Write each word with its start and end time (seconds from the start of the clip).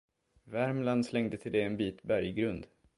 Värmland 0.43 1.05
slängde 1.05 1.37
till 1.37 1.51
det 1.51 1.61
en 1.61 1.77
bit 1.77 2.03
berggrund. 2.03 2.67